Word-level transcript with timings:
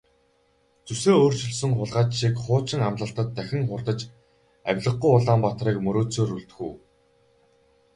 Зүсээ 0.87 1.15
өөрчилсөн 1.23 1.71
хулгайч 1.77 2.11
шиг 2.19 2.35
хуучин 2.43 2.81
амлалтад 2.89 3.29
дахин 3.37 3.63
хууртаж 3.69 3.99
авлигагүй 4.69 5.11
Улаанбаатарыг 5.17 5.77
мөрөөдсөөр 5.81 6.31
үлдэх 6.37 6.59
үү? 6.67 6.73